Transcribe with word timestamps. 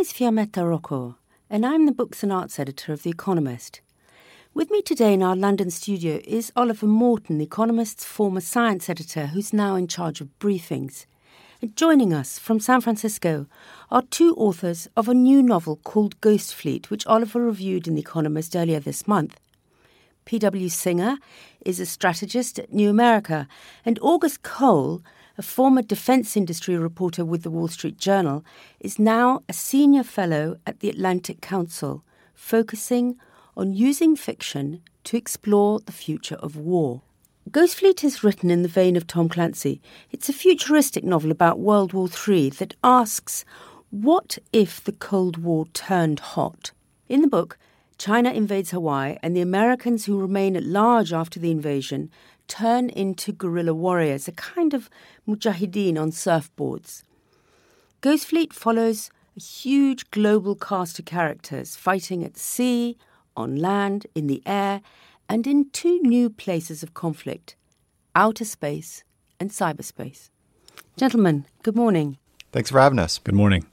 is 0.00 0.14
Fiammetta 0.14 0.66
Rocco, 0.66 1.18
and 1.50 1.66
I'm 1.66 1.84
the 1.84 1.92
Books 1.92 2.22
and 2.22 2.32
Arts 2.32 2.58
Editor 2.58 2.94
of 2.94 3.02
The 3.02 3.10
Economist. 3.10 3.82
With 4.54 4.70
me 4.70 4.80
today 4.80 5.12
in 5.12 5.22
our 5.22 5.36
London 5.36 5.70
studio 5.70 6.22
is 6.24 6.50
Oliver 6.56 6.86
Morton, 6.86 7.36
The 7.36 7.44
Economist's 7.44 8.06
former 8.06 8.40
science 8.40 8.88
editor, 8.88 9.26
who's 9.26 9.52
now 9.52 9.74
in 9.74 9.86
charge 9.86 10.22
of 10.22 10.30
briefings. 10.38 11.04
And 11.60 11.76
joining 11.76 12.14
us 12.14 12.38
from 12.38 12.60
San 12.60 12.80
Francisco 12.80 13.44
are 13.90 14.00
two 14.00 14.34
authors 14.36 14.88
of 14.96 15.06
a 15.06 15.12
new 15.12 15.42
novel 15.42 15.76
called 15.84 16.18
Ghost 16.22 16.54
Fleet, 16.54 16.90
which 16.90 17.06
Oliver 17.06 17.44
reviewed 17.44 17.86
in 17.86 17.94
The 17.94 18.00
Economist 18.00 18.56
earlier 18.56 18.80
this 18.80 19.06
month. 19.06 19.38
P.W. 20.24 20.70
Singer 20.70 21.18
is 21.66 21.78
a 21.78 21.84
strategist 21.84 22.58
at 22.58 22.72
New 22.72 22.88
America, 22.88 23.46
and 23.84 23.98
August 24.00 24.42
Cole, 24.42 25.02
a 25.40 25.42
former 25.42 25.80
defense 25.80 26.36
industry 26.36 26.76
reporter 26.76 27.24
with 27.24 27.44
the 27.44 27.50
Wall 27.50 27.66
Street 27.66 27.96
Journal, 27.96 28.44
is 28.78 28.98
now 28.98 29.42
a 29.48 29.54
senior 29.54 30.02
fellow 30.02 30.58
at 30.66 30.80
the 30.80 30.90
Atlantic 30.90 31.40
Council, 31.40 32.04
focusing 32.34 33.16
on 33.56 33.72
using 33.72 34.14
fiction 34.14 34.82
to 35.04 35.16
explore 35.16 35.80
the 35.80 35.92
future 35.92 36.34
of 36.42 36.56
war. 36.56 37.00
Ghost 37.50 37.76
Fleet 37.76 38.04
is 38.04 38.22
written 38.22 38.50
in 38.50 38.60
the 38.60 38.68
vein 38.68 38.96
of 38.96 39.06
Tom 39.06 39.30
Clancy. 39.30 39.80
It's 40.10 40.28
a 40.28 40.34
futuristic 40.34 41.04
novel 41.04 41.30
about 41.30 41.58
World 41.58 41.94
War 41.94 42.10
III 42.10 42.50
that 42.50 42.74
asks, 42.84 43.46
what 43.88 44.36
if 44.52 44.84
the 44.84 44.92
Cold 44.92 45.38
War 45.38 45.64
turned 45.72 46.20
hot? 46.20 46.72
In 47.08 47.22
the 47.22 47.28
book, 47.28 47.56
China 47.96 48.30
invades 48.30 48.72
Hawaii, 48.72 49.16
and 49.22 49.34
the 49.34 49.40
Americans 49.40 50.04
who 50.04 50.20
remain 50.20 50.54
at 50.54 50.64
large 50.64 51.14
after 51.14 51.40
the 51.40 51.50
invasion 51.50 52.10
turn 52.50 52.90
into 52.90 53.32
guerrilla 53.32 53.72
warriors, 53.72 54.28
a 54.28 54.32
kind 54.32 54.74
of 54.74 54.90
mujahideen 55.26 55.96
on 55.96 56.10
surfboards. 56.10 57.04
Ghost 58.02 58.26
Fleet 58.26 58.52
follows 58.52 59.10
a 59.36 59.40
huge 59.40 60.10
global 60.10 60.56
cast 60.56 60.98
of 60.98 61.04
characters 61.04 61.76
fighting 61.76 62.24
at 62.24 62.36
sea, 62.36 62.98
on 63.36 63.56
land, 63.56 64.06
in 64.14 64.26
the 64.26 64.42
air, 64.44 64.82
and 65.28 65.46
in 65.46 65.70
two 65.70 66.00
new 66.02 66.28
places 66.28 66.82
of 66.82 66.92
conflict 66.92 67.54
outer 68.16 68.44
space 68.44 69.04
and 69.38 69.50
cyberspace. 69.50 70.30
Gentlemen, 70.96 71.46
good 71.62 71.76
morning. 71.76 72.18
Thanks 72.50 72.70
for 72.70 72.80
having 72.80 72.98
us. 72.98 73.18
Good 73.18 73.36
morning. 73.36 73.64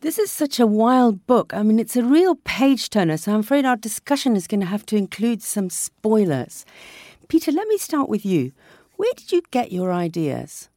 This 0.00 0.18
is 0.18 0.30
such 0.30 0.58
a 0.58 0.66
wild 0.66 1.26
book. 1.26 1.54
I 1.54 1.62
mean, 1.62 1.78
it's 1.78 1.96
a 1.96 2.04
real 2.04 2.36
page 2.44 2.90
turner, 2.90 3.16
so 3.16 3.32
I'm 3.32 3.40
afraid 3.40 3.64
our 3.64 3.76
discussion 3.76 4.36
is 4.36 4.46
going 4.46 4.60
to 4.60 4.66
have 4.66 4.84
to 4.86 4.96
include 4.96 5.42
some 5.42 5.70
spoilers. 5.70 6.64
Peter, 7.34 7.50
let 7.50 7.66
me 7.66 7.76
start 7.76 8.08
with 8.08 8.24
you. 8.24 8.52
Where 8.94 9.12
did 9.16 9.32
you 9.32 9.42
get 9.50 9.72
your 9.72 9.92
ideas? 9.92 10.68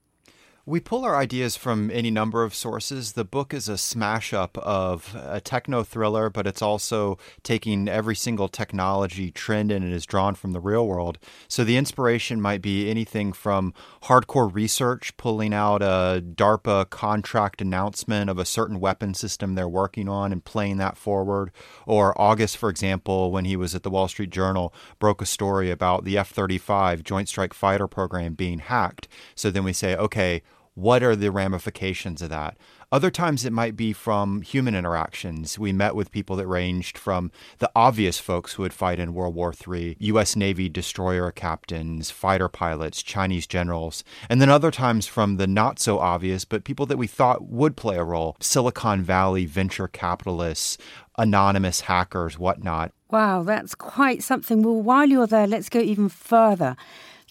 We 0.69 0.81
pull 0.81 1.05
our 1.05 1.15
ideas 1.15 1.55
from 1.55 1.89
any 1.91 2.11
number 2.11 2.43
of 2.43 2.53
sources. 2.53 3.13
The 3.13 3.23
book 3.23 3.53
is 3.53 3.69
a 3.69 3.77
smash 3.77 4.33
up 4.33 4.57
of 4.57 5.15
a 5.15 5.39
techno 5.39 5.81
thriller, 5.81 6.29
but 6.29 6.45
it's 6.45 6.61
also 6.61 7.17
taking 7.41 7.87
every 7.87 8.17
single 8.17 8.49
technology 8.49 9.31
trend 9.31 9.71
and 9.71 9.85
it 9.85 9.93
is 9.93 10.05
drawn 10.05 10.35
from 10.35 10.51
the 10.51 10.59
real 10.59 10.85
world. 10.85 11.19
So 11.47 11.63
the 11.63 11.77
inspiration 11.77 12.41
might 12.41 12.61
be 12.61 12.89
anything 12.89 13.31
from 13.31 13.73
hardcore 14.03 14.53
research, 14.53 15.15
pulling 15.15 15.53
out 15.53 15.81
a 15.81 16.21
DARPA 16.21 16.89
contract 16.89 17.61
announcement 17.61 18.29
of 18.29 18.37
a 18.37 18.43
certain 18.43 18.81
weapon 18.81 19.13
system 19.13 19.55
they're 19.55 19.69
working 19.69 20.09
on 20.09 20.33
and 20.33 20.43
playing 20.43 20.79
that 20.79 20.97
forward. 20.97 21.49
Or 21.85 22.13
August, 22.19 22.57
for 22.57 22.69
example, 22.69 23.31
when 23.31 23.45
he 23.45 23.55
was 23.55 23.73
at 23.73 23.83
the 23.83 23.89
Wall 23.89 24.09
Street 24.09 24.31
Journal, 24.31 24.73
broke 24.99 25.21
a 25.21 25.25
story 25.25 25.71
about 25.71 26.03
the 26.03 26.17
F 26.17 26.29
35 26.29 27.03
Joint 27.03 27.29
Strike 27.29 27.53
Fighter 27.53 27.87
program 27.87 28.33
being 28.33 28.59
hacked. 28.59 29.07
So 29.33 29.49
then 29.49 29.63
we 29.63 29.71
say, 29.71 29.95
okay, 29.95 30.41
what 30.77 31.01
are 31.01 31.15
the 31.15 31.31
ramifications 31.31 32.21
of 32.21 32.29
that? 32.29 32.55
Other 32.91 33.09
times 33.09 33.43
it 33.43 33.51
might 33.51 33.75
be 33.75 33.93
from 33.93 34.43
human 34.43 34.75
interactions. 34.75 35.57
We 35.57 35.73
met 35.73 35.95
with 35.95 36.11
people 36.11 36.35
that 36.35 36.45
ranged 36.45 36.99
from 36.99 37.31
the 37.57 37.71
obvious 37.75 38.19
folks 38.19 38.53
who 38.53 38.61
would 38.61 38.73
fight 38.73 38.99
in 38.99 39.15
World 39.15 39.33
War 39.33 39.51
III, 39.51 39.97
U.S. 39.99 40.35
Navy 40.35 40.69
destroyer 40.69 41.31
captains, 41.31 42.11
fighter 42.11 42.47
pilots, 42.47 43.01
Chinese 43.01 43.47
generals, 43.47 44.03
and 44.29 44.39
then 44.39 44.49
other 44.49 44.69
times 44.69 45.07
from 45.07 45.37
the 45.37 45.47
not 45.47 45.79
so 45.79 45.97
obvious, 45.97 46.45
but 46.45 46.63
people 46.63 46.85
that 46.85 46.97
we 46.97 47.07
thought 47.07 47.49
would 47.49 47.75
play 47.75 47.97
a 47.97 48.03
role 48.03 48.37
Silicon 48.39 49.01
Valley 49.01 49.47
venture 49.47 49.87
capitalists, 49.87 50.77
anonymous 51.17 51.81
hackers, 51.81 52.37
whatnot. 52.37 52.91
Wow, 53.09 53.41
that's 53.41 53.73
quite 53.73 54.21
something. 54.21 54.61
Well, 54.61 54.79
while 54.79 55.09
you're 55.09 55.25
there, 55.25 55.47
let's 55.47 55.69
go 55.69 55.79
even 55.79 56.07
further. 56.07 56.77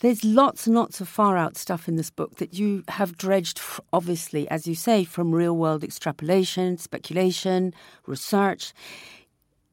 There's 0.00 0.24
lots 0.24 0.66
and 0.66 0.76
lots 0.76 1.00
of 1.00 1.08
far 1.08 1.38
out 1.38 1.56
stuff 1.56 1.88
in 1.88 1.96
this 1.96 2.10
book 2.10 2.36
that 2.36 2.52
you 2.52 2.84
have 2.88 3.16
dredged, 3.16 3.60
obviously, 3.94 4.46
as 4.50 4.66
you 4.66 4.74
say, 4.74 5.04
from 5.04 5.34
real 5.34 5.56
world 5.56 5.82
extrapolation, 5.82 6.76
speculation, 6.76 7.72
research. 8.06 8.74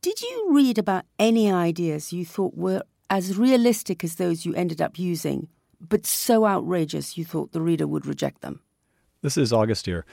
Did 0.01 0.21
you 0.21 0.47
read 0.51 0.77
about 0.77 1.03
any 1.19 1.51
ideas 1.51 2.13
you 2.13 2.25
thought 2.25 2.55
were 2.55 2.83
as 3.09 3.37
realistic 3.37 4.01
as 4.03 4.15
those 4.15 4.45
you 4.45 4.53
ended 4.55 4.81
up 4.81 4.97
using, 4.97 5.49
but 5.81 6.05
so 6.05 6.45
outrageous 6.45 7.17
you 7.17 7.25
thought 7.25 7.51
the 7.51 7.61
reader 7.61 7.85
would 7.85 8.05
reject 8.05 8.41
them? 8.41 8.61
This 9.21 9.37
is 9.37 9.51
August 9.51 9.85
here. 9.85 10.05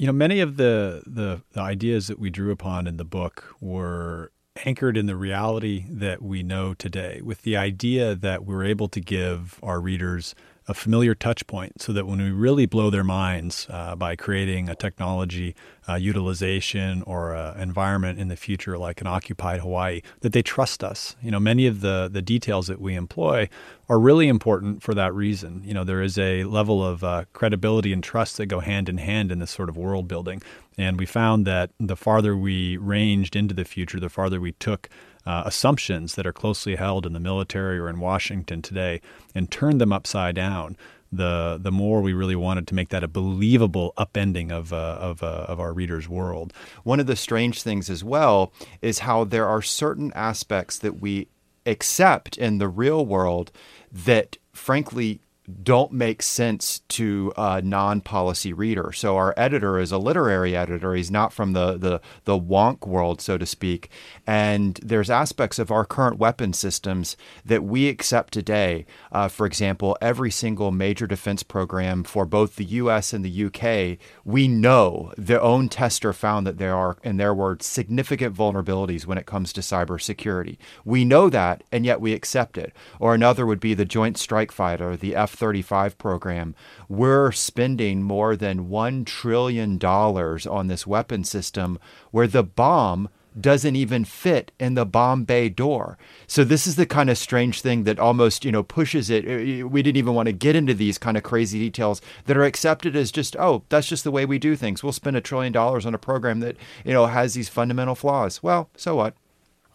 You 0.00 0.06
know, 0.06 0.12
many 0.12 0.40
of 0.40 0.56
the, 0.56 1.02
the, 1.06 1.42
the 1.52 1.60
ideas 1.60 2.08
that 2.08 2.18
we 2.18 2.30
drew 2.30 2.50
upon 2.50 2.88
in 2.88 2.96
the 2.96 3.04
book 3.04 3.54
were 3.60 4.32
anchored 4.64 4.96
in 4.96 5.06
the 5.06 5.16
reality 5.16 5.84
that 5.88 6.22
we 6.22 6.42
know 6.42 6.74
today, 6.74 7.20
with 7.22 7.42
the 7.42 7.56
idea 7.56 8.14
that 8.14 8.44
we're 8.44 8.64
able 8.64 8.88
to 8.88 9.00
give 9.00 9.58
our 9.62 9.80
readers 9.80 10.34
a 10.68 10.74
familiar 10.74 11.14
touch 11.14 11.46
point 11.46 11.80
so 11.80 11.92
that 11.94 12.06
when 12.06 12.18
we 12.18 12.30
really 12.30 12.66
blow 12.66 12.90
their 12.90 13.02
minds 13.02 13.66
uh, 13.70 13.96
by 13.96 14.14
creating 14.14 14.68
a 14.68 14.74
technology 14.74 15.56
uh, 15.88 15.94
utilization 15.94 17.02
or 17.06 17.34
uh, 17.34 17.54
environment 17.54 18.18
in 18.18 18.28
the 18.28 18.36
future 18.36 18.76
like 18.76 19.00
an 19.00 19.06
occupied 19.06 19.60
Hawaii, 19.60 20.02
that 20.20 20.34
they 20.34 20.42
trust 20.42 20.84
us. 20.84 21.16
You 21.22 21.30
know, 21.30 21.40
many 21.40 21.66
of 21.66 21.80
the, 21.80 22.10
the 22.12 22.20
details 22.20 22.66
that 22.66 22.80
we 22.80 22.94
employ 22.94 23.48
are 23.88 23.98
really 23.98 24.28
important 24.28 24.82
for 24.82 24.92
that 24.94 25.14
reason. 25.14 25.62
You 25.64 25.72
know, 25.72 25.84
there 25.84 26.02
is 26.02 26.18
a 26.18 26.44
level 26.44 26.84
of 26.84 27.02
uh, 27.02 27.24
credibility 27.32 27.92
and 27.92 28.04
trust 28.04 28.36
that 28.36 28.46
go 28.46 28.60
hand 28.60 28.90
in 28.90 28.98
hand 28.98 29.32
in 29.32 29.38
this 29.38 29.50
sort 29.50 29.70
of 29.70 29.76
world 29.78 30.06
building. 30.06 30.42
And 30.76 30.98
we 30.98 31.06
found 31.06 31.46
that 31.46 31.70
the 31.80 31.96
farther 31.96 32.36
we 32.36 32.76
ranged 32.76 33.34
into 33.34 33.54
the 33.54 33.64
future, 33.64 33.98
the 33.98 34.10
farther 34.10 34.40
we 34.40 34.52
took 34.52 34.90
uh, 35.28 35.42
assumptions 35.44 36.14
that 36.14 36.26
are 36.26 36.32
closely 36.32 36.76
held 36.76 37.04
in 37.04 37.12
the 37.12 37.20
military 37.20 37.78
or 37.78 37.90
in 37.90 38.00
Washington 38.00 38.62
today 38.62 38.98
and 39.34 39.50
turn 39.50 39.76
them 39.76 39.92
upside 39.92 40.34
down, 40.34 40.74
the 41.12 41.58
the 41.60 41.70
more 41.70 42.00
we 42.00 42.14
really 42.14 42.34
wanted 42.34 42.66
to 42.66 42.74
make 42.74 42.88
that 42.88 43.04
a 43.04 43.08
believable 43.08 43.92
upending 43.98 44.50
of 44.50 44.72
uh, 44.72 44.96
of, 44.98 45.22
uh, 45.22 45.44
of 45.46 45.60
our 45.60 45.74
readers' 45.74 46.08
world. 46.08 46.54
One 46.82 46.98
of 46.98 47.06
the 47.06 47.14
strange 47.14 47.62
things 47.62 47.90
as 47.90 48.02
well 48.02 48.54
is 48.80 49.00
how 49.00 49.24
there 49.24 49.46
are 49.46 49.60
certain 49.60 50.12
aspects 50.14 50.78
that 50.78 50.98
we 50.98 51.28
accept 51.66 52.38
in 52.38 52.56
the 52.56 52.68
real 52.68 53.04
world 53.04 53.52
that 53.92 54.38
frankly 54.54 55.20
don't 55.62 55.92
make 55.92 56.22
sense 56.22 56.80
to 56.88 57.32
a 57.36 57.62
non-policy 57.62 58.52
reader. 58.52 58.92
So 58.92 59.16
our 59.16 59.32
editor 59.36 59.78
is 59.78 59.90
a 59.92 59.98
literary 59.98 60.54
editor. 60.54 60.94
He's 60.94 61.10
not 61.10 61.32
from 61.32 61.52
the 61.52 61.78
the 61.78 62.00
the 62.24 62.38
wonk 62.38 62.86
world, 62.86 63.20
so 63.20 63.38
to 63.38 63.46
speak. 63.46 63.90
And 64.26 64.78
there's 64.82 65.08
aspects 65.08 65.58
of 65.58 65.70
our 65.70 65.84
current 65.84 66.18
weapon 66.18 66.52
systems 66.52 67.16
that 67.44 67.64
we 67.64 67.88
accept 67.88 68.32
today. 68.32 68.84
Uh, 69.10 69.28
for 69.28 69.46
example, 69.46 69.96
every 70.02 70.30
single 70.30 70.70
major 70.70 71.06
defense 71.06 71.42
program 71.42 72.04
for 72.04 72.26
both 72.26 72.56
the 72.56 72.64
U.S. 72.64 73.12
and 73.12 73.24
the 73.24 73.30
U.K. 73.30 73.98
We 74.24 74.48
know 74.48 75.12
their 75.16 75.40
own 75.40 75.68
tester 75.68 76.12
found 76.12 76.46
that 76.46 76.58
there 76.58 76.74
are, 76.74 76.98
in 77.02 77.16
their 77.16 77.34
words, 77.34 77.64
significant 77.64 78.36
vulnerabilities 78.36 79.06
when 79.06 79.18
it 79.18 79.26
comes 79.26 79.52
to 79.54 79.60
cybersecurity. 79.60 80.58
We 80.84 81.04
know 81.04 81.30
that, 81.30 81.64
and 81.72 81.86
yet 81.86 82.00
we 82.00 82.12
accept 82.12 82.58
it. 82.58 82.74
Or 83.00 83.14
another 83.14 83.46
would 83.46 83.60
be 83.60 83.74
the 83.74 83.84
Joint 83.84 84.18
Strike 84.18 84.52
Fighter, 84.52 84.96
the 84.96 85.16
F 85.16 85.37
35 85.38 85.96
program, 85.96 86.54
we're 86.88 87.32
spending 87.32 88.02
more 88.02 88.36
than 88.36 88.68
$1 88.68 89.06
trillion 89.06 89.78
on 89.82 90.66
this 90.66 90.86
weapon 90.86 91.24
system 91.24 91.78
where 92.10 92.26
the 92.26 92.42
bomb 92.42 93.08
doesn't 93.40 93.76
even 93.76 94.04
fit 94.04 94.52
in 94.58 94.74
the 94.74 94.86
bomb 94.86 95.24
bay 95.24 95.48
door. 95.48 95.98
So 96.26 96.44
this 96.44 96.66
is 96.66 96.76
the 96.76 96.86
kind 96.86 97.10
of 97.10 97.18
strange 97.18 97.60
thing 97.60 97.84
that 97.84 97.98
almost, 97.98 98.44
you 98.44 98.52
know, 98.52 98.62
pushes 98.62 99.10
it. 99.10 99.24
Uh, 99.24 99.68
we 99.68 99.82
didn't 99.82 99.96
even 99.96 100.14
want 100.14 100.26
to 100.26 100.32
get 100.32 100.56
into 100.56 100.74
these 100.74 100.98
kind 100.98 101.16
of 101.16 101.22
crazy 101.22 101.58
details 101.58 102.00
that 102.26 102.36
are 102.36 102.44
accepted 102.44 102.96
as 102.96 103.12
just, 103.12 103.36
oh, 103.36 103.62
that's 103.68 103.86
just 103.86 104.04
the 104.04 104.10
way 104.10 104.24
we 104.24 104.38
do 104.38 104.56
things. 104.56 104.82
We'll 104.82 104.92
spend 104.92 105.16
a 105.16 105.20
trillion 105.20 105.52
dollars 105.52 105.86
on 105.86 105.94
a 105.94 105.98
program 105.98 106.40
that, 106.40 106.56
you 106.84 106.92
know, 106.92 107.06
has 107.06 107.34
these 107.34 107.48
fundamental 107.48 107.94
flaws. 107.94 108.42
Well, 108.42 108.70
so 108.76 108.96
what? 108.96 109.14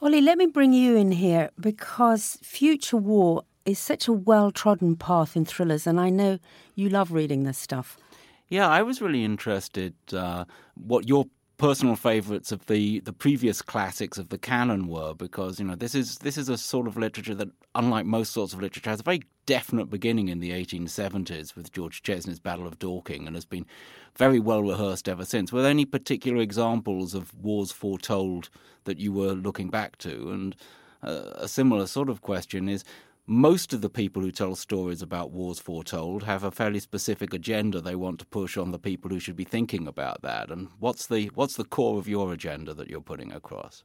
Ollie, 0.01 0.21
let 0.21 0.37
me 0.37 0.47
bring 0.47 0.73
you 0.73 0.97
in 0.97 1.13
here 1.13 1.51
because 1.57 2.37
future 2.43 2.97
war 2.97 3.45
is 3.65 3.79
such 3.79 4.07
a 4.07 4.13
well 4.13 4.51
trodden 4.51 4.95
path 4.95 5.35
in 5.35 5.45
thrillers, 5.45 5.87
and 5.87 5.99
I 5.99 6.09
know 6.09 6.39
you 6.75 6.89
love 6.89 7.11
reading 7.11 7.43
this 7.43 7.57
stuff. 7.57 7.97
Yeah, 8.49 8.67
I 8.67 8.83
was 8.83 9.01
really 9.01 9.23
interested 9.23 9.95
uh, 10.11 10.45
what 10.75 11.07
your 11.07 11.25
personal 11.57 11.95
favourites 11.95 12.51
of 12.51 12.65
the, 12.65 12.99
the 13.01 13.13
previous 13.13 13.61
classics 13.61 14.17
of 14.17 14.29
the 14.29 14.37
canon 14.37 14.87
were 14.87 15.13
because 15.13 15.59
you 15.59 15.65
know 15.65 15.75
this 15.75 15.95
is 15.95 16.17
this 16.17 16.37
is 16.37 16.49
a 16.49 16.57
sort 16.57 16.87
of 16.87 16.97
literature 16.97 17.35
that 17.35 17.47
unlike 17.75 18.05
most 18.05 18.33
sorts 18.33 18.53
of 18.53 18.61
literature 18.61 18.89
has 18.89 18.99
a 18.99 19.03
very 19.03 19.21
definite 19.45 19.89
beginning 19.89 20.29
in 20.29 20.39
the 20.39 20.51
1870s 20.51 21.55
with 21.55 21.71
George 21.71 22.01
Chesney's 22.01 22.39
Battle 22.39 22.67
of 22.67 22.79
Dorking 22.79 23.27
and 23.27 23.35
has 23.35 23.45
been 23.45 23.65
very 24.15 24.39
well 24.39 24.61
rehearsed 24.61 25.07
ever 25.07 25.25
since. 25.25 25.51
Were 25.51 25.61
there 25.61 25.71
any 25.71 25.85
particular 25.85 26.41
examples 26.41 27.13
of 27.13 27.33
wars 27.33 27.71
foretold 27.71 28.49
that 28.85 28.99
you 28.99 29.11
were 29.11 29.33
looking 29.33 29.69
back 29.69 29.97
to? 29.99 30.31
And 30.31 30.55
uh, 31.01 31.31
a 31.35 31.47
similar 31.47 31.87
sort 31.87 32.09
of 32.09 32.21
question 32.21 32.69
is 32.69 32.83
most 33.25 33.73
of 33.73 33.81
the 33.81 33.89
people 33.89 34.21
who 34.21 34.31
tell 34.31 34.55
stories 34.55 35.01
about 35.01 35.31
wars 35.31 35.59
foretold 35.59 36.23
have 36.23 36.43
a 36.43 36.51
fairly 36.51 36.79
specific 36.79 37.33
agenda 37.33 37.79
they 37.79 37.95
want 37.95 38.19
to 38.19 38.25
push 38.25 38.57
on 38.57 38.71
the 38.71 38.79
people 38.79 39.09
who 39.09 39.19
should 39.19 39.35
be 39.35 39.45
thinking 39.45 39.87
about 39.87 40.21
that. 40.21 40.51
And 40.51 40.69
what's 40.79 41.07
the 41.07 41.27
what's 41.33 41.55
the 41.55 41.63
core 41.63 41.99
of 41.99 42.07
your 42.07 42.33
agenda 42.33 42.73
that 42.73 42.89
you're 42.89 43.01
putting 43.01 43.31
across? 43.31 43.83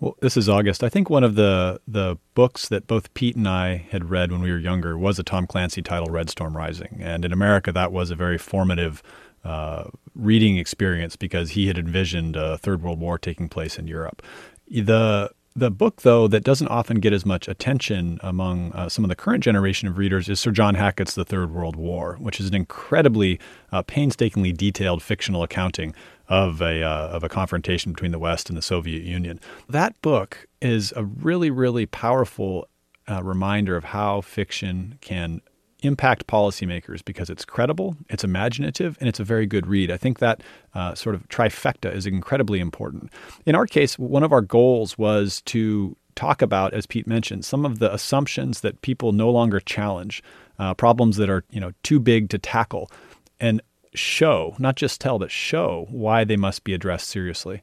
Well, 0.00 0.16
this 0.20 0.36
is 0.36 0.48
August. 0.48 0.84
I 0.84 0.88
think 0.88 1.08
one 1.08 1.24
of 1.24 1.34
the 1.34 1.80
the 1.86 2.16
books 2.34 2.68
that 2.68 2.86
both 2.86 3.12
Pete 3.14 3.36
and 3.36 3.48
I 3.48 3.86
had 3.90 4.10
read 4.10 4.32
when 4.32 4.42
we 4.42 4.50
were 4.50 4.58
younger 4.58 4.98
was 4.98 5.18
a 5.18 5.24
Tom 5.24 5.46
Clancy 5.46 5.82
title, 5.82 6.08
Red 6.08 6.30
Storm 6.30 6.56
Rising, 6.56 6.98
and 7.00 7.24
in 7.24 7.32
America 7.32 7.72
that 7.72 7.92
was 7.92 8.10
a 8.10 8.16
very 8.16 8.38
formative 8.38 9.02
uh, 9.44 9.84
reading 10.14 10.56
experience 10.56 11.14
because 11.14 11.50
he 11.50 11.68
had 11.68 11.78
envisioned 11.78 12.36
a 12.36 12.58
Third 12.58 12.82
World 12.82 12.98
War 12.98 13.18
taking 13.18 13.48
place 13.48 13.78
in 13.78 13.86
Europe. 13.86 14.22
The 14.68 15.30
the 15.58 15.70
book, 15.70 16.02
though, 16.02 16.28
that 16.28 16.44
doesn't 16.44 16.68
often 16.68 17.00
get 17.00 17.12
as 17.12 17.26
much 17.26 17.48
attention 17.48 18.18
among 18.22 18.72
uh, 18.72 18.88
some 18.88 19.04
of 19.04 19.08
the 19.08 19.16
current 19.16 19.42
generation 19.42 19.88
of 19.88 19.98
readers 19.98 20.28
is 20.28 20.40
Sir 20.40 20.50
John 20.50 20.74
Hackett's 20.74 21.14
The 21.14 21.24
Third 21.24 21.52
World 21.52 21.76
War, 21.76 22.16
which 22.20 22.40
is 22.40 22.48
an 22.48 22.54
incredibly 22.54 23.38
uh, 23.72 23.82
painstakingly 23.82 24.52
detailed 24.52 25.02
fictional 25.02 25.42
accounting 25.42 25.94
of 26.28 26.60
a 26.60 26.82
uh, 26.82 27.08
of 27.08 27.24
a 27.24 27.28
confrontation 27.28 27.92
between 27.92 28.12
the 28.12 28.18
West 28.18 28.48
and 28.48 28.56
the 28.56 28.62
Soviet 28.62 29.02
Union. 29.02 29.40
That 29.68 30.00
book 30.02 30.46
is 30.60 30.92
a 30.94 31.04
really, 31.04 31.50
really 31.50 31.86
powerful 31.86 32.68
uh, 33.08 33.22
reminder 33.22 33.76
of 33.76 33.84
how 33.84 34.20
fiction 34.20 34.98
can 35.00 35.40
impact 35.82 36.26
policymakers 36.26 37.04
because 37.04 37.30
it's 37.30 37.44
credible, 37.44 37.96
it's 38.08 38.24
imaginative, 38.24 38.96
and 39.00 39.08
it's 39.08 39.20
a 39.20 39.24
very 39.24 39.46
good 39.46 39.66
read. 39.66 39.90
I 39.90 39.96
think 39.96 40.18
that 40.18 40.42
uh, 40.74 40.94
sort 40.94 41.14
of 41.14 41.28
trifecta 41.28 41.94
is 41.94 42.06
incredibly 42.06 42.60
important. 42.60 43.12
In 43.46 43.54
our 43.54 43.66
case, 43.66 43.98
one 43.98 44.22
of 44.22 44.32
our 44.32 44.40
goals 44.40 44.98
was 44.98 45.40
to 45.42 45.96
talk 46.14 46.42
about, 46.42 46.74
as 46.74 46.86
Pete 46.86 47.06
mentioned, 47.06 47.44
some 47.44 47.64
of 47.64 47.78
the 47.78 47.92
assumptions 47.94 48.60
that 48.60 48.82
people 48.82 49.12
no 49.12 49.30
longer 49.30 49.60
challenge, 49.60 50.22
uh, 50.58 50.74
problems 50.74 51.16
that 51.16 51.30
are 51.30 51.44
you 51.50 51.60
know 51.60 51.72
too 51.82 52.00
big 52.00 52.28
to 52.30 52.38
tackle, 52.38 52.90
and 53.38 53.62
show, 53.94 54.56
not 54.58 54.76
just 54.76 55.00
tell, 55.00 55.18
but 55.18 55.30
show 55.30 55.86
why 55.90 56.24
they 56.24 56.36
must 56.36 56.64
be 56.64 56.74
addressed 56.74 57.08
seriously. 57.08 57.62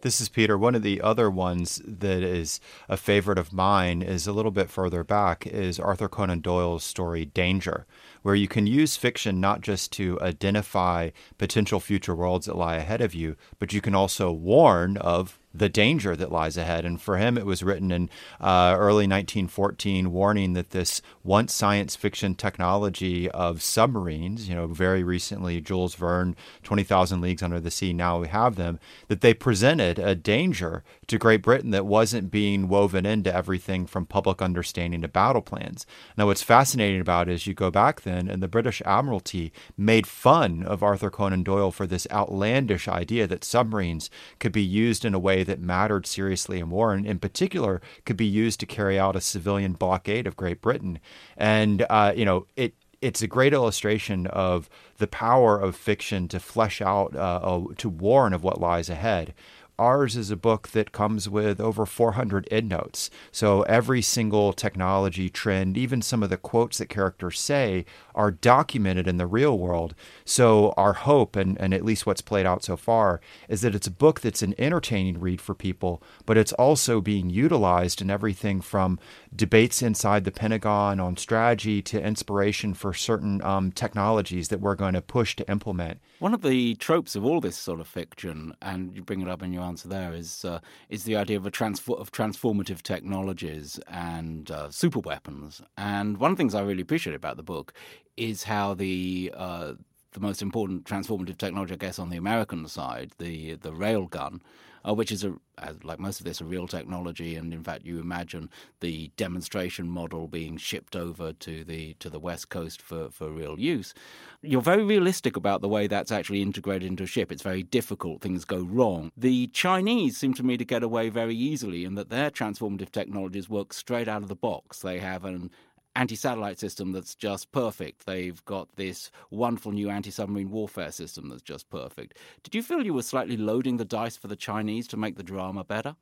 This 0.00 0.20
is 0.20 0.28
Peter. 0.28 0.56
One 0.56 0.76
of 0.76 0.84
the 0.84 1.00
other 1.00 1.28
ones 1.28 1.82
that 1.84 2.22
is 2.22 2.60
a 2.88 2.96
favorite 2.96 3.36
of 3.36 3.52
mine 3.52 4.00
is 4.00 4.28
a 4.28 4.32
little 4.32 4.52
bit 4.52 4.70
further 4.70 5.02
back 5.02 5.44
is 5.44 5.80
Arthur 5.80 6.08
Conan 6.08 6.38
Doyle's 6.38 6.84
story 6.84 7.24
Danger, 7.24 7.84
where 8.22 8.36
you 8.36 8.46
can 8.46 8.68
use 8.68 8.96
fiction 8.96 9.40
not 9.40 9.60
just 9.60 9.90
to 9.94 10.16
identify 10.20 11.10
potential 11.36 11.80
future 11.80 12.14
worlds 12.14 12.46
that 12.46 12.56
lie 12.56 12.76
ahead 12.76 13.00
of 13.00 13.12
you, 13.12 13.34
but 13.58 13.72
you 13.72 13.80
can 13.80 13.96
also 13.96 14.30
warn 14.30 14.96
of 14.98 15.40
the 15.54 15.68
danger 15.68 16.14
that 16.14 16.30
lies 16.30 16.56
ahead. 16.56 16.84
And 16.84 17.00
for 17.00 17.16
him, 17.16 17.38
it 17.38 17.46
was 17.46 17.62
written 17.62 17.90
in 17.90 18.10
uh, 18.40 18.74
early 18.76 19.06
1914, 19.06 20.12
warning 20.12 20.52
that 20.52 20.70
this 20.70 21.00
once 21.24 21.52
science 21.52 21.96
fiction 21.96 22.34
technology 22.34 23.30
of 23.30 23.62
submarines, 23.62 24.48
you 24.48 24.54
know, 24.54 24.66
very 24.66 25.02
recently, 25.02 25.60
Jules 25.60 25.94
Verne, 25.94 26.36
20,000 26.62 27.20
Leagues 27.20 27.42
Under 27.42 27.60
the 27.60 27.70
Sea, 27.70 27.92
now 27.92 28.18
we 28.18 28.28
have 28.28 28.56
them, 28.56 28.78
that 29.08 29.20
they 29.20 29.34
presented 29.34 29.98
a 29.98 30.14
danger 30.14 30.84
to 31.06 31.18
Great 31.18 31.42
Britain 31.42 31.70
that 31.70 31.86
wasn't 31.86 32.30
being 32.30 32.68
woven 32.68 33.06
into 33.06 33.34
everything 33.34 33.86
from 33.86 34.06
public 34.06 34.42
understanding 34.42 35.00
to 35.02 35.08
battle 35.08 35.42
plans. 35.42 35.86
Now, 36.16 36.26
what's 36.26 36.42
fascinating 36.42 37.00
about 37.00 37.28
it 37.28 37.32
is 37.32 37.46
you 37.46 37.54
go 37.54 37.70
back 37.70 38.02
then, 38.02 38.28
and 38.28 38.42
the 38.42 38.48
British 38.48 38.82
Admiralty 38.84 39.52
made 39.76 40.06
fun 40.06 40.62
of 40.62 40.82
Arthur 40.82 41.10
Conan 41.10 41.42
Doyle 41.42 41.70
for 41.70 41.86
this 41.86 42.06
outlandish 42.10 42.86
idea 42.88 43.26
that 43.26 43.44
submarines 43.44 44.10
could 44.38 44.52
be 44.52 44.62
used 44.62 45.04
in 45.04 45.14
a 45.14 45.18
way 45.18 45.37
that 45.44 45.60
mattered 45.60 46.06
seriously 46.06 46.58
in 46.58 46.70
war, 46.70 46.92
and 46.92 47.06
in 47.06 47.18
particular 47.18 47.80
could 48.04 48.16
be 48.16 48.26
used 48.26 48.60
to 48.60 48.66
carry 48.66 48.98
out 48.98 49.16
a 49.16 49.20
civilian 49.20 49.72
blockade 49.72 50.26
of 50.26 50.36
Great 50.36 50.60
Britain. 50.60 50.98
And 51.36 51.84
uh, 51.88 52.12
you 52.16 52.24
know, 52.24 52.46
it 52.56 52.74
it's 53.00 53.22
a 53.22 53.28
great 53.28 53.52
illustration 53.52 54.26
of 54.26 54.68
the 54.98 55.06
power 55.06 55.58
of 55.58 55.76
fiction 55.76 56.28
to 56.28 56.40
flesh 56.40 56.82
out, 56.82 57.14
uh, 57.14 57.62
to 57.76 57.88
warn 57.88 58.32
of 58.32 58.42
what 58.42 58.60
lies 58.60 58.90
ahead. 58.90 59.34
Ours 59.78 60.16
is 60.16 60.30
a 60.30 60.36
book 60.36 60.68
that 60.68 60.92
comes 60.92 61.28
with 61.28 61.60
over 61.60 61.86
400 61.86 62.48
endnotes. 62.50 63.10
So 63.30 63.62
every 63.62 64.02
single 64.02 64.52
technology 64.52 65.28
trend, 65.28 65.78
even 65.78 66.02
some 66.02 66.22
of 66.22 66.30
the 66.30 66.36
quotes 66.36 66.78
that 66.78 66.88
characters 66.88 67.38
say, 67.38 67.84
are 68.14 68.32
documented 68.32 69.06
in 69.06 69.18
the 69.18 69.26
real 69.26 69.56
world. 69.56 69.94
So 70.24 70.74
our 70.76 70.94
hope, 70.94 71.36
and, 71.36 71.58
and 71.60 71.72
at 71.72 71.84
least 71.84 72.06
what's 72.06 72.20
played 72.20 72.46
out 72.46 72.64
so 72.64 72.76
far, 72.76 73.20
is 73.48 73.60
that 73.60 73.74
it's 73.74 73.86
a 73.86 73.92
book 73.92 74.20
that's 74.20 74.42
an 74.42 74.54
entertaining 74.58 75.20
read 75.20 75.40
for 75.40 75.54
people, 75.54 76.02
but 76.26 76.36
it's 76.36 76.52
also 76.54 77.00
being 77.00 77.30
utilized 77.30 78.02
in 78.02 78.10
everything 78.10 78.60
from 78.60 78.98
debates 79.34 79.80
inside 79.82 80.24
the 80.24 80.32
Pentagon 80.32 80.98
on 80.98 81.16
strategy 81.16 81.80
to 81.82 82.02
inspiration 82.02 82.74
for 82.74 82.92
certain 82.92 83.42
um, 83.42 83.70
technologies 83.70 84.48
that 84.48 84.60
we're 84.60 84.74
going 84.74 84.94
to 84.94 85.00
push 85.00 85.36
to 85.36 85.48
implement. 85.48 86.00
One 86.18 86.34
of 86.34 86.42
the 86.42 86.74
tropes 86.74 87.14
of 87.14 87.24
all 87.24 87.40
this 87.40 87.56
sort 87.56 87.78
of 87.78 87.86
fiction, 87.86 88.52
and 88.60 88.92
you 88.92 89.02
bring 89.02 89.20
it 89.20 89.28
up 89.28 89.40
in 89.40 89.52
your 89.52 89.62
answer 89.62 89.86
there, 89.86 90.12
is 90.12 90.44
uh, 90.44 90.58
is 90.88 91.04
the 91.04 91.14
idea 91.14 91.36
of 91.36 91.46
a 91.46 91.50
transfor- 91.50 91.98
of 91.98 92.10
transformative 92.10 92.82
technologies 92.82 93.78
and 93.86 94.50
uh, 94.50 94.68
super 94.70 94.98
weapons. 94.98 95.62
And 95.76 96.18
one 96.18 96.32
of 96.32 96.36
the 96.36 96.40
things 96.40 96.56
I 96.56 96.62
really 96.62 96.82
appreciate 96.82 97.14
about 97.14 97.36
the 97.36 97.44
book 97.44 97.72
is 98.16 98.42
how 98.42 98.74
the 98.74 99.32
uh, 99.36 99.74
the 100.12 100.20
most 100.20 100.42
important 100.42 100.84
transformative 100.84 101.38
technology, 101.38 101.74
I 101.74 101.76
guess, 101.76 101.98
on 101.98 102.10
the 102.10 102.16
American 102.16 102.66
side, 102.68 103.12
the 103.18 103.54
the 103.54 103.72
rail 103.72 104.06
gun, 104.06 104.40
uh, 104.86 104.94
which 104.94 105.12
is 105.12 105.24
a 105.24 105.34
like 105.82 105.98
most 105.98 106.20
of 106.20 106.24
this 106.24 106.40
a 106.40 106.44
real 106.44 106.66
technology, 106.66 107.34
and 107.36 107.52
in 107.52 107.62
fact, 107.62 107.84
you 107.84 108.00
imagine 108.00 108.48
the 108.80 109.10
demonstration 109.16 109.88
model 109.88 110.28
being 110.28 110.56
shipped 110.56 110.96
over 110.96 111.32
to 111.34 111.64
the 111.64 111.94
to 111.94 112.08
the 112.08 112.18
west 112.18 112.48
coast 112.48 112.80
for 112.80 113.10
for 113.10 113.30
real 113.30 113.58
use. 113.58 113.92
You're 114.40 114.62
very 114.62 114.84
realistic 114.84 115.36
about 115.36 115.60
the 115.60 115.68
way 115.68 115.86
that's 115.86 116.12
actually 116.12 116.42
integrated 116.42 116.88
into 116.88 117.04
a 117.04 117.06
ship. 117.06 117.30
It's 117.30 117.42
very 117.42 117.62
difficult; 117.62 118.22
things 118.22 118.44
go 118.44 118.60
wrong. 118.60 119.10
The 119.16 119.48
Chinese 119.48 120.16
seem 120.16 120.32
to 120.34 120.42
me 120.42 120.56
to 120.56 120.64
get 120.64 120.82
away 120.82 121.10
very 121.10 121.34
easily 121.34 121.84
in 121.84 121.94
that 121.96 122.08
their 122.08 122.30
transformative 122.30 122.90
technologies 122.90 123.48
work 123.48 123.72
straight 123.72 124.08
out 124.08 124.22
of 124.22 124.28
the 124.28 124.36
box. 124.36 124.80
They 124.80 125.00
have 125.00 125.24
an 125.24 125.50
anti 125.98 126.14
satellite 126.14 126.58
system 126.58 126.92
that's 126.92 127.14
just 127.14 127.50
perfect. 127.52 128.06
They've 128.06 128.42
got 128.44 128.76
this 128.76 129.10
wonderful 129.30 129.72
new 129.72 129.90
anti 129.90 130.10
submarine 130.10 130.50
warfare 130.50 130.92
system 130.92 131.28
that's 131.28 131.42
just 131.42 131.68
perfect. 131.70 132.16
Did 132.44 132.54
you 132.54 132.62
feel 132.62 132.84
you 132.84 132.94
were 132.94 133.02
slightly 133.02 133.36
loading 133.36 133.76
the 133.76 133.84
dice 133.84 134.16
for 134.16 134.28
the 134.28 134.36
Chinese 134.36 134.86
to 134.88 134.96
make 134.96 135.16
the 135.16 135.22
drama 135.22 135.64
better? 135.64 135.96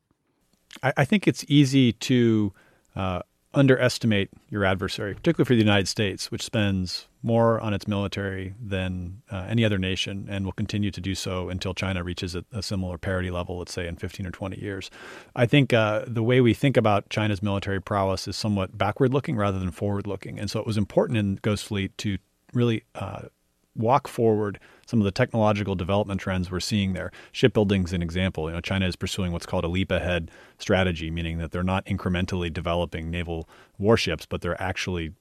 I, 0.83 0.93
I 0.97 1.05
think 1.05 1.27
it's 1.27 1.43
easy 1.47 1.93
to 1.93 2.53
uh, 2.95 3.21
underestimate 3.57 4.29
your 4.49 4.63
adversary, 4.63 5.15
particularly 5.15 5.47
for 5.47 5.53
the 5.53 5.59
United 5.59 5.87
States, 5.87 6.29
which 6.29 6.43
spends 6.43 7.07
more 7.23 7.59
on 7.59 7.73
its 7.73 7.87
military 7.87 8.53
than 8.63 9.21
uh, 9.31 9.45
any 9.49 9.65
other 9.65 9.77
nation 9.77 10.27
and 10.29 10.45
will 10.45 10.53
continue 10.53 10.91
to 10.91 11.01
do 11.01 11.15
so 11.15 11.49
until 11.49 11.73
China 11.73 12.03
reaches 12.03 12.35
a, 12.35 12.45
a 12.53 12.61
similar 12.61 12.97
parity 12.97 13.31
level, 13.31 13.57
let's 13.57 13.73
say 13.73 13.87
in 13.87 13.95
15 13.95 14.27
or 14.27 14.31
20 14.31 14.61
years. 14.61 14.91
I 15.35 15.47
think 15.47 15.73
uh, 15.73 16.05
the 16.07 16.23
way 16.23 16.39
we 16.39 16.53
think 16.53 16.77
about 16.77 17.09
China's 17.09 17.41
military 17.41 17.81
prowess 17.81 18.27
is 18.27 18.37
somewhat 18.37 18.77
backward 18.77 19.13
looking 19.13 19.35
rather 19.35 19.57
than 19.59 19.71
forward 19.71 20.05
looking. 20.05 20.39
And 20.39 20.49
so 20.49 20.59
it 20.59 20.67
was 20.67 20.77
important 20.77 21.17
in 21.17 21.39
Ghost 21.41 21.65
Fleet 21.65 21.97
to 21.97 22.17
really 22.53 22.83
uh, 22.95 23.23
walk 23.77 24.07
forward 24.07 24.59
some 24.85 24.99
of 24.99 25.05
the 25.05 25.11
technological 25.11 25.75
development 25.75 26.21
trends 26.21 26.49
we're 26.49 26.59
seeing 26.59 26.93
there. 26.93 27.11
Shipbuilding 27.31 27.83
is 27.83 27.93
an 27.93 28.01
example. 28.01 28.47
You 28.47 28.55
know, 28.55 28.61
China 28.61 28.87
is 28.87 28.95
pursuing 28.95 29.31
what's 29.31 29.45
called 29.45 29.65
a 29.65 29.67
leap 29.67 29.91
ahead 29.91 30.31
strategy, 30.57 31.11
meaning 31.11 31.37
that 31.37 31.51
they're 31.51 31.63
not 31.63 31.85
incrementally 31.85 32.51
developing 32.51 33.11
naval 33.11 33.47
warships, 33.77 34.25
but 34.25 34.41
they're 34.41 34.61
actually 34.61 35.13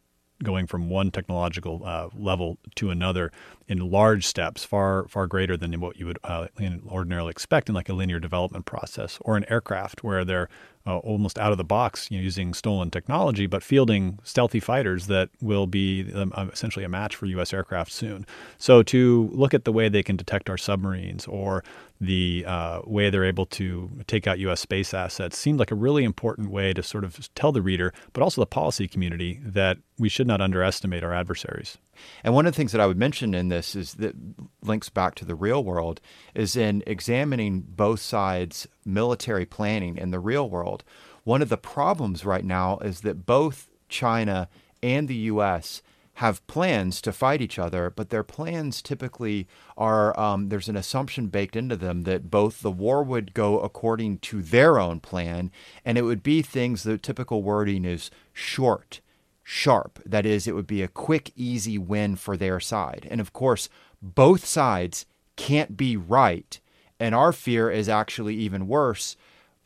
going 0.43 0.67
from 0.67 0.91
one 0.91 1.11
technological 1.11 1.83
uh, 1.85 2.09
level 2.15 2.59
to 2.75 2.91
another 2.91 3.33
in 3.69 3.79
large 3.91 4.27
steps, 4.27 4.65
far 4.65 5.07
far 5.09 5.27
greater 5.27 5.57
than 5.57 5.81
what 5.81 5.99
you 5.99 6.07
would 6.07 6.19
uh, 6.25 6.49
ordinarily 6.89 7.31
expect 7.31 7.69
in 7.69 7.75
like 7.75 7.89
a 7.89 7.95
linear 7.95 8.21
development 8.21 8.67
process 8.67 9.19
or 9.23 9.37
an 9.37 9.45
aircraft 9.49 10.05
where 10.05 10.25
they're 10.25 10.49
uh, 10.87 10.99
almost 10.99 11.39
out 11.39 11.53
of 11.53 11.59
the 11.59 11.65
box 11.65 12.11
you 12.11 12.19
know, 12.19 12.23
using 12.23 12.55
stolen 12.55 12.91
technology, 12.91 13.47
but 13.47 13.63
fielding 13.63 14.19
stealthy 14.23 14.61
fighters 14.61 15.07
that 15.09 15.29
will 15.41 15.67
be 15.67 16.11
um, 16.15 16.33
uh, 16.35 16.47
essentially 16.53 16.85
a 16.85 16.89
match 16.89 17.17
for 17.17 17.27
U.S. 17.27 17.53
aircraft 17.53 17.93
soon. 17.93 18.27
So 18.59 18.83
to 18.85 19.29
look 19.33 19.55
at 19.55 19.65
the 19.65 19.73
way 19.73 19.89
they 19.89 20.03
can 20.03 20.17
detect 20.17 20.49
our 20.49 20.57
submarines 20.57 21.27
or 21.27 21.65
the 22.01 22.45
uh, 22.47 22.83
way 22.85 23.11
they're 23.11 23.25
able 23.25 23.47
to 23.47 23.91
take 24.07 24.27
out 24.27 24.39
U.S. 24.41 24.61
space 24.61 24.93
assets 24.95 25.37
seemed 25.37 25.59
like 25.59 25.71
a 25.71 25.75
really 25.75 26.05
important 26.05 26.51
way 26.51 26.73
to 26.73 26.83
sort 26.83 27.05
of 27.05 27.33
tell 27.35 27.53
the 27.53 27.63
reader, 27.63 27.93
but 28.13 28.23
also 28.23 28.41
the 28.41 28.47
policy 28.47 28.87
community, 28.87 29.41
that 29.43 29.79
we 29.99 30.09
should 30.09 30.27
not 30.27 30.41
underestimate 30.41 31.03
our 31.03 31.15
adversaries. 31.15 31.79
And 32.25 32.35
one 32.35 32.47
of 32.47 32.53
the 32.53 32.57
things 32.57 32.73
that 32.73 32.81
I 32.81 32.87
would 32.87 32.99
mention 32.99 33.35
in 33.35 33.49
this 33.49 33.75
is 33.75 33.95
that 33.95 34.15
links 34.63 34.89
back 34.89 35.15
to 35.17 35.25
the 35.25 35.35
real 35.35 35.63
world 35.63 36.01
is 36.35 36.57
in 36.57 36.83
examining 36.87 37.61
both 37.61 38.01
sides' 38.01 38.67
military 38.85 39.47
planning 39.47 39.97
in 39.97 40.11
the 40.11 40.21
real 40.21 40.49
world. 40.49 40.85
One 41.25 41.43
of 41.43 41.49
the 41.49 41.57
problems 41.57 42.25
right 42.25 42.45
now 42.45 42.79
is 42.79 43.01
that 43.01 43.27
both 43.27 43.69
China 43.89 44.49
and 44.83 45.09
the 45.09 45.15
U.S 45.15 45.83
have 46.17 46.47
plans 46.47 47.03
to 47.03 47.13
fight 47.13 47.43
each 47.43 47.59
other, 47.59 47.91
but 47.91 48.09
their 48.09 48.23
plans 48.23 48.81
typically 48.81 49.47
are 49.77 50.19
um, 50.19 50.49
there's 50.49 50.69
an 50.69 50.77
assumption 50.77 51.27
baked 51.27 51.55
into 51.55 51.77
them 51.77 52.05
that 52.05 52.31
both 52.31 52.63
the 52.63 52.71
war 52.71 53.03
would 53.03 53.35
go 53.35 53.59
according 53.61 54.17
to 54.19 54.41
their 54.41 54.79
own 54.79 54.99
plan, 54.99 55.51
and 55.85 55.99
it 55.99 56.03
would 56.03 56.23
be 56.23 56.41
things 56.41 56.83
the 56.83 56.97
typical 56.97 57.43
wording 57.43 57.85
is 57.85 58.11
short, 58.33 59.01
sharp. 59.49 60.03
That 60.05 60.27
is, 60.27 60.49
it 60.49 60.57
would 60.57 60.67
be 60.67 60.83
a 60.83 60.89
quick, 60.89 61.31
easy 61.37 61.79
win 61.79 62.17
for 62.17 62.37
their 62.37 62.59
side. 62.59 63.07
And 63.09 63.21
of 63.21 63.33
course, 63.33 63.69
both 64.03 64.45
sides 64.45 65.07
can't 65.37 65.77
be 65.77 65.97
right. 65.97 66.59
And 66.99 67.15
our 67.15 67.33
fear 67.33 67.71
is 67.71 67.89
actually 67.89 68.35
even 68.35 68.67
worse. 68.67 69.17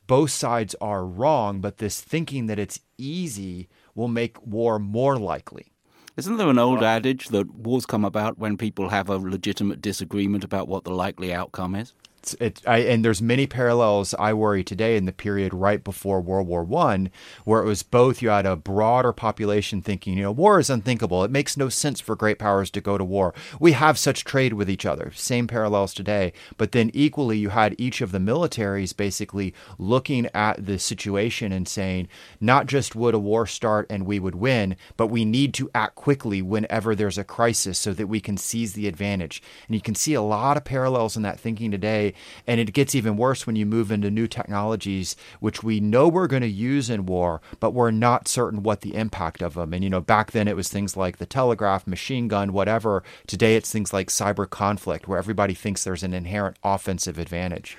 Both 0.06 0.32
sides 0.32 0.74
are 0.82 1.06
wrong, 1.06 1.62
but 1.62 1.78
this 1.78 1.98
thinking 2.02 2.46
that 2.46 2.58
it's 2.58 2.80
easy 2.98 3.70
will 3.94 4.08
make 4.08 4.44
war 4.46 4.78
more 4.78 5.18
likely. 5.18 5.72
Isn't 6.14 6.36
there 6.36 6.50
an 6.50 6.58
old 6.58 6.82
adage 6.82 7.28
that 7.28 7.54
wars 7.54 7.86
come 7.86 8.04
about 8.04 8.38
when 8.38 8.58
people 8.58 8.90
have 8.90 9.08
a 9.08 9.16
legitimate 9.16 9.80
disagreement 9.80 10.44
about 10.44 10.68
what 10.68 10.84
the 10.84 10.92
likely 10.92 11.32
outcome 11.32 11.74
is? 11.74 11.94
It, 12.38 12.60
I, 12.66 12.78
and 12.78 13.04
there's 13.04 13.22
many 13.22 13.46
parallels 13.46 14.14
I 14.18 14.32
worry 14.34 14.62
today 14.62 14.96
in 14.96 15.06
the 15.06 15.12
period 15.12 15.54
right 15.54 15.82
before 15.82 16.20
World 16.20 16.46
War 16.46 16.62
One, 16.62 17.10
where 17.44 17.62
it 17.62 17.66
was 17.66 17.82
both 17.82 18.20
you 18.20 18.28
had 18.28 18.46
a 18.46 18.56
broader 18.56 19.12
population 19.12 19.82
thinking, 19.82 20.16
you 20.16 20.22
know, 20.22 20.32
war 20.32 20.58
is 20.58 20.70
unthinkable. 20.70 21.24
It 21.24 21.30
makes 21.30 21.56
no 21.56 21.68
sense 21.68 22.00
for 22.00 22.16
great 22.16 22.38
powers 22.38 22.70
to 22.72 22.80
go 22.80 22.98
to 22.98 23.04
war. 23.04 23.34
We 23.58 23.72
have 23.72 23.98
such 23.98 24.24
trade 24.24 24.52
with 24.52 24.68
each 24.68 24.84
other. 24.86 25.12
Same 25.14 25.46
parallels 25.46 25.94
today. 25.94 26.32
But 26.56 26.72
then 26.72 26.90
equally, 26.94 27.38
you 27.38 27.50
had 27.50 27.74
each 27.78 28.00
of 28.00 28.12
the 28.12 28.18
militaries 28.18 28.96
basically 28.96 29.54
looking 29.78 30.28
at 30.34 30.66
the 30.66 30.78
situation 30.78 31.52
and 31.52 31.66
saying, 31.66 32.08
not 32.40 32.66
just 32.66 32.94
would 32.94 33.14
a 33.14 33.18
war 33.18 33.46
start 33.46 33.86
and 33.88 34.06
we 34.06 34.18
would 34.18 34.34
win, 34.34 34.76
but 34.96 35.08
we 35.08 35.24
need 35.24 35.54
to 35.54 35.70
act 35.74 35.94
quickly 35.94 36.42
whenever 36.42 36.94
there's 36.94 37.18
a 37.18 37.24
crisis 37.24 37.78
so 37.78 37.92
that 37.92 38.06
we 38.06 38.20
can 38.20 38.36
seize 38.36 38.74
the 38.74 38.88
advantage. 38.88 39.42
And 39.66 39.74
you 39.74 39.80
can 39.80 39.94
see 39.94 40.14
a 40.14 40.22
lot 40.22 40.56
of 40.56 40.64
parallels 40.64 41.16
in 41.16 41.22
that 41.22 41.40
thinking 41.40 41.70
today 41.70 42.09
and 42.46 42.60
it 42.60 42.72
gets 42.72 42.94
even 42.94 43.16
worse 43.16 43.46
when 43.46 43.56
you 43.56 43.66
move 43.66 43.90
into 43.90 44.10
new 44.10 44.26
technologies, 44.26 45.16
which 45.40 45.62
we 45.62 45.80
know 45.80 46.08
we're 46.08 46.26
going 46.26 46.42
to 46.42 46.48
use 46.48 46.90
in 46.90 47.06
war, 47.06 47.40
but 47.58 47.72
we're 47.72 47.90
not 47.90 48.28
certain 48.28 48.62
what 48.62 48.80
the 48.80 48.94
impact 48.94 49.42
of 49.42 49.54
them. 49.54 49.72
And, 49.72 49.84
you 49.84 49.90
know, 49.90 50.00
back 50.00 50.32
then 50.32 50.48
it 50.48 50.56
was 50.56 50.68
things 50.68 50.96
like 50.96 51.18
the 51.18 51.26
telegraph, 51.26 51.86
machine 51.86 52.28
gun, 52.28 52.52
whatever. 52.52 53.02
Today 53.26 53.56
it's 53.56 53.70
things 53.70 53.92
like 53.92 54.08
cyber 54.08 54.48
conflict, 54.48 55.08
where 55.08 55.18
everybody 55.18 55.54
thinks 55.54 55.84
there's 55.84 56.02
an 56.02 56.14
inherent 56.14 56.56
offensive 56.62 57.18
advantage. 57.18 57.76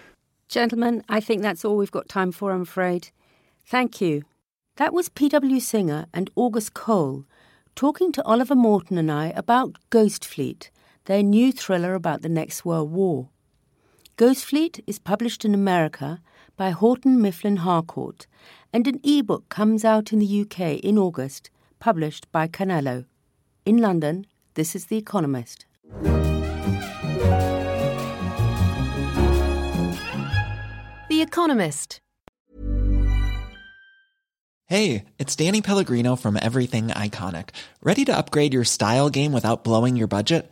Gentlemen, 0.47 1.03
I 1.07 1.19
think 1.19 1.41
that's 1.41 1.63
all 1.63 1.77
we've 1.77 1.91
got 1.91 2.09
time 2.09 2.31
for, 2.31 2.51
I'm 2.51 2.63
afraid. 2.63 3.09
Thank 3.65 4.01
you. 4.01 4.23
That 4.75 4.93
was 4.93 5.09
P.W. 5.09 5.59
Singer 5.59 6.07
and 6.13 6.29
August 6.35 6.73
Cole 6.73 7.25
talking 7.75 8.11
to 8.11 8.23
Oliver 8.23 8.55
Morton 8.55 8.97
and 8.97 9.11
I 9.11 9.27
about 9.35 9.77
Ghost 9.89 10.25
Fleet, 10.25 10.71
their 11.05 11.23
new 11.23 11.51
thriller 11.51 11.93
about 11.93 12.21
the 12.21 12.29
next 12.29 12.65
World 12.65 12.91
War. 12.91 13.29
Ghost 14.17 14.45
Fleet 14.45 14.83
is 14.85 14.99
published 14.99 15.45
in 15.45 15.53
America 15.53 16.21
by 16.57 16.71
Houghton 16.71 17.21
Mifflin 17.21 17.57
Harcourt, 17.57 18.27
and 18.73 18.87
an 18.87 18.99
e-book 19.03 19.49
comes 19.49 19.83
out 19.83 20.13
in 20.13 20.19
the 20.19 20.41
UK 20.41 20.79
in 20.83 20.97
August, 20.97 21.49
published 21.79 22.31
by 22.31 22.47
Canelo. 22.47 23.05
In 23.65 23.77
London, 23.77 24.27
this 24.53 24.75
is 24.75 24.85
The 24.85 24.97
Economist. 24.97 25.65
The 31.09 31.21
Economist. 31.21 32.01
Hey, 34.67 35.05
it's 35.19 35.35
Danny 35.35 35.61
Pellegrino 35.61 36.15
from 36.15 36.37
Everything 36.41 36.89
Iconic. 36.89 37.49
Ready 37.81 38.05
to 38.05 38.15
upgrade 38.15 38.53
your 38.53 38.63
style 38.63 39.09
game 39.09 39.33
without 39.33 39.63
blowing 39.63 39.95
your 39.95 40.07
budget? 40.07 40.51